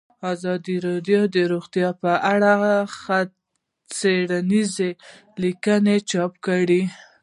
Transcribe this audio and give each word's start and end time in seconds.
ازادي 0.33 0.75
راډیو 0.87 1.21
د 1.35 1.37
روغتیا 1.53 1.89
په 2.01 2.11
اړه 2.33 2.53
څېړنیزې 3.97 4.91
لیکنې 5.41 5.97
چاپ 6.09 6.31
کړي. 6.45 6.81